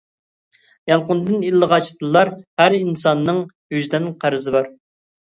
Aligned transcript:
يالقۇنىدىن 0.91 1.43
ئىللىغاچ 1.49 1.89
دىللار، 1.99 2.31
ھەر 2.61 2.75
ئىنساننىڭ 2.77 3.41
ۋىجدان 3.75 4.09
قەرزى 4.25 4.55
بار. 4.57 4.71